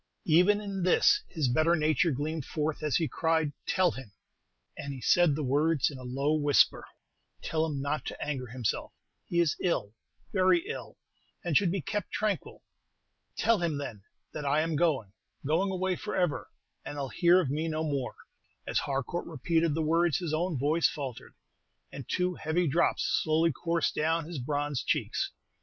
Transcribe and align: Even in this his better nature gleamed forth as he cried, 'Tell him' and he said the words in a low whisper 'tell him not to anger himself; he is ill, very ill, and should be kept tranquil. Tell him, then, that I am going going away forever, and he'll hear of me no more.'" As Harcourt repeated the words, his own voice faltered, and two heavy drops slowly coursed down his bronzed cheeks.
Even 0.25 0.59
in 0.59 0.81
this 0.81 1.21
his 1.27 1.47
better 1.47 1.75
nature 1.75 2.09
gleamed 2.09 2.43
forth 2.43 2.81
as 2.81 2.95
he 2.95 3.07
cried, 3.07 3.53
'Tell 3.67 3.91
him' 3.91 4.13
and 4.75 4.95
he 4.95 4.99
said 4.99 5.35
the 5.35 5.43
words 5.43 5.91
in 5.91 5.99
a 5.99 6.03
low 6.03 6.33
whisper 6.33 6.87
'tell 7.43 7.67
him 7.67 7.79
not 7.83 8.03
to 8.05 8.19
anger 8.19 8.47
himself; 8.47 8.93
he 9.27 9.39
is 9.39 9.55
ill, 9.61 9.93
very 10.33 10.65
ill, 10.65 10.97
and 11.45 11.55
should 11.55 11.71
be 11.71 11.81
kept 11.81 12.09
tranquil. 12.11 12.63
Tell 13.37 13.59
him, 13.61 13.77
then, 13.77 14.01
that 14.33 14.43
I 14.43 14.61
am 14.61 14.75
going 14.75 15.13
going 15.45 15.69
away 15.71 15.95
forever, 15.95 16.49
and 16.83 16.97
he'll 16.97 17.09
hear 17.09 17.39
of 17.39 17.51
me 17.51 17.67
no 17.67 17.83
more.'" 17.83 18.15
As 18.65 18.79
Harcourt 18.79 19.27
repeated 19.27 19.75
the 19.75 19.83
words, 19.83 20.17
his 20.17 20.33
own 20.33 20.57
voice 20.57 20.89
faltered, 20.89 21.35
and 21.91 22.09
two 22.09 22.33
heavy 22.33 22.65
drops 22.67 23.03
slowly 23.21 23.51
coursed 23.51 23.93
down 23.93 24.25
his 24.25 24.39
bronzed 24.39 24.87
cheeks. 24.87 25.31